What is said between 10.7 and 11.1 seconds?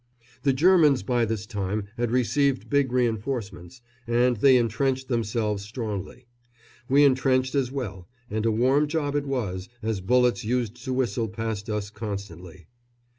to